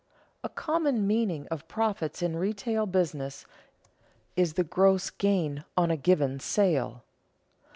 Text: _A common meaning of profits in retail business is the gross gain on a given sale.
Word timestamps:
_A 0.43 0.51
common 0.55 1.05
meaning 1.05 1.47
of 1.51 1.67
profits 1.67 2.23
in 2.23 2.35
retail 2.35 2.87
business 2.87 3.45
is 4.35 4.53
the 4.55 4.63
gross 4.63 5.11
gain 5.11 5.63
on 5.77 5.91
a 5.91 5.95
given 5.95 6.39
sale. 6.39 7.03